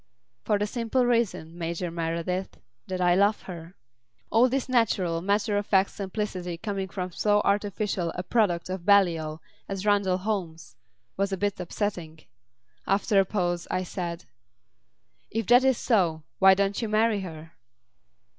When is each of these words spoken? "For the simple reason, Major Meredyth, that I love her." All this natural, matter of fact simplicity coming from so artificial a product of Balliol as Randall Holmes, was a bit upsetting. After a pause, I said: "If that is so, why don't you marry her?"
"For 0.41 0.57
the 0.57 0.65
simple 0.65 1.05
reason, 1.05 1.55
Major 1.55 1.91
Meredyth, 1.91 2.57
that 2.87 2.99
I 2.99 3.13
love 3.13 3.43
her." 3.43 3.75
All 4.31 4.49
this 4.49 4.67
natural, 4.67 5.21
matter 5.21 5.57
of 5.59 5.67
fact 5.67 5.91
simplicity 5.91 6.57
coming 6.57 6.87
from 6.87 7.11
so 7.11 7.39
artificial 7.45 8.11
a 8.15 8.23
product 8.23 8.67
of 8.67 8.83
Balliol 8.83 9.43
as 9.69 9.85
Randall 9.85 10.17
Holmes, 10.17 10.75
was 11.17 11.31
a 11.31 11.37
bit 11.37 11.59
upsetting. 11.59 12.17
After 12.87 13.19
a 13.19 13.25
pause, 13.25 13.67
I 13.69 13.83
said: 13.83 14.25
"If 15.29 15.45
that 15.45 15.63
is 15.63 15.77
so, 15.77 16.23
why 16.39 16.55
don't 16.55 16.81
you 16.81 16.89
marry 16.89 17.19
her?" 17.19 17.51